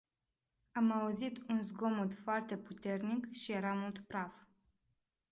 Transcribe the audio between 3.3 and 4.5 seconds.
și era mult praf.